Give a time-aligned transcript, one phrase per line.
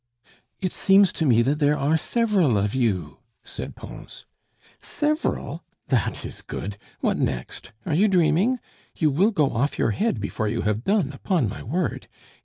[0.61, 4.25] "It seems to me that there are several of you," said Pons.
[4.79, 5.63] "Several?
[5.89, 6.79] that is good!
[7.01, 7.71] What next!
[7.85, 8.57] Are you dreaming!
[8.95, 12.07] You will go off your head before you have done, upon my word!